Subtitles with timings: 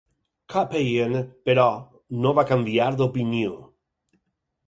[0.53, 1.19] Kappeyene,
[1.49, 1.65] però,
[2.23, 3.59] no va canviar d'opinió.